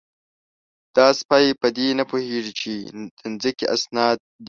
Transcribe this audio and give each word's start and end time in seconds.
_دا 0.95 1.07
سپۍ 1.19 1.45
په 1.61 1.67
دې 1.77 1.87
نه 1.99 2.03
پوهېږي 2.09 2.53
چې 2.61 2.71
د 3.19 3.19
ځمکې 3.41 3.65
اسناد 3.75 4.17
دي؟ 4.23 4.31